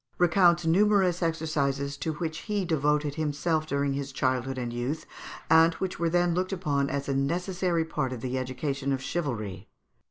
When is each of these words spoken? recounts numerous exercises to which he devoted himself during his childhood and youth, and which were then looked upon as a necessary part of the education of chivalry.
recounts 0.17 0.65
numerous 0.65 1.21
exercises 1.21 1.95
to 1.95 2.13
which 2.13 2.39
he 2.39 2.65
devoted 2.65 3.13
himself 3.13 3.67
during 3.67 3.93
his 3.93 4.11
childhood 4.11 4.57
and 4.57 4.73
youth, 4.73 5.05
and 5.47 5.75
which 5.75 5.99
were 5.99 6.09
then 6.09 6.33
looked 6.33 6.51
upon 6.51 6.89
as 6.89 7.07
a 7.07 7.13
necessary 7.13 7.85
part 7.85 8.11
of 8.11 8.21
the 8.21 8.35
education 8.35 8.91
of 8.91 8.99
chivalry. 9.03 9.69